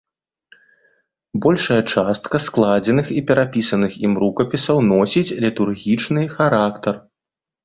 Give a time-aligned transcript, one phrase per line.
[1.45, 6.95] Большая частка складзеных і перапісаных ім рукапісаў носіць літургічны характар.